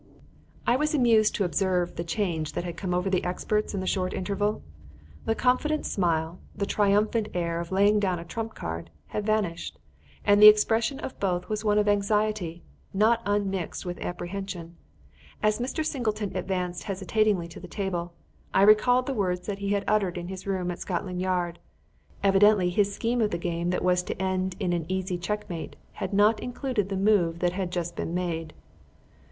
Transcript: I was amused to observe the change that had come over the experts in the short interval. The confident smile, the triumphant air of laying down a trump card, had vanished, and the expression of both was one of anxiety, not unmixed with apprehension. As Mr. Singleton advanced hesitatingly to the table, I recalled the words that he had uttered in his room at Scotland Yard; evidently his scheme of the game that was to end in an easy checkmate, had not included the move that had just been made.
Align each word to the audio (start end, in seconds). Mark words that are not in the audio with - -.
I 0.65 0.77
was 0.77 0.95
amused 0.95 1.35
to 1.35 1.43
observe 1.43 1.95
the 1.95 2.03
change 2.03 2.53
that 2.53 2.63
had 2.63 2.75
come 2.75 2.91
over 2.91 3.07
the 3.07 3.23
experts 3.23 3.75
in 3.75 3.81
the 3.81 3.85
short 3.85 4.15
interval. 4.15 4.63
The 5.25 5.35
confident 5.35 5.85
smile, 5.85 6.39
the 6.55 6.65
triumphant 6.65 7.27
air 7.35 7.59
of 7.59 7.71
laying 7.71 7.99
down 7.99 8.17
a 8.17 8.25
trump 8.25 8.55
card, 8.55 8.89
had 9.09 9.27
vanished, 9.27 9.77
and 10.25 10.41
the 10.41 10.47
expression 10.47 10.99
of 11.01 11.19
both 11.19 11.49
was 11.49 11.63
one 11.63 11.77
of 11.77 11.87
anxiety, 11.87 12.63
not 12.95 13.21
unmixed 13.27 13.85
with 13.85 13.99
apprehension. 13.99 14.75
As 15.43 15.59
Mr. 15.59 15.85
Singleton 15.85 16.35
advanced 16.35 16.85
hesitatingly 16.85 17.47
to 17.49 17.59
the 17.59 17.67
table, 17.67 18.13
I 18.55 18.63
recalled 18.63 19.05
the 19.05 19.13
words 19.13 19.45
that 19.45 19.59
he 19.59 19.69
had 19.69 19.83
uttered 19.87 20.17
in 20.17 20.29
his 20.29 20.47
room 20.47 20.71
at 20.71 20.79
Scotland 20.79 21.21
Yard; 21.21 21.59
evidently 22.23 22.71
his 22.71 22.91
scheme 22.91 23.21
of 23.21 23.29
the 23.29 23.37
game 23.37 23.69
that 23.69 23.83
was 23.83 24.01
to 24.01 24.19
end 24.19 24.55
in 24.59 24.73
an 24.73 24.87
easy 24.91 25.19
checkmate, 25.19 25.75
had 25.91 26.11
not 26.11 26.39
included 26.39 26.89
the 26.89 26.97
move 26.97 27.37
that 27.37 27.53
had 27.53 27.69
just 27.71 27.95
been 27.95 28.15
made. 28.15 28.55